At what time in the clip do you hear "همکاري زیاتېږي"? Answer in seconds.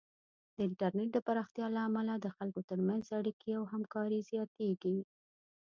3.73-4.97